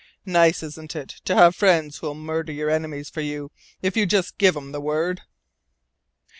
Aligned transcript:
Nice, 0.25 0.63
isn't 0.63 0.95
it 0.95 1.09
to 1.25 1.35
have 1.35 1.55
friends 1.55 1.99
who'll 1.99 2.15
murder 2.15 2.51
your 2.51 2.71
enemies 2.71 3.07
for 3.07 3.21
you 3.21 3.51
if 3.83 3.95
you 3.95 4.07
just 4.07 4.39
give 4.39 4.57
'em 4.57 4.71
the 4.71 4.81
word?" 4.81 5.21